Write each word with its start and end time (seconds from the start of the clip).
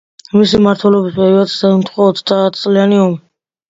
მისი 0.37 0.59
მმართველობის 0.61 1.15
პერიოდს 1.19 1.61
დაემთხვა 1.67 2.11
ოცდაათწლიანი 2.17 3.03
ომი. 3.09 3.27